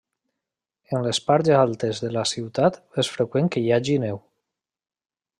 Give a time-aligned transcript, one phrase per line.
[0.99, 4.19] En les parts altes de la ciutat és freqüent que hi hagi neu.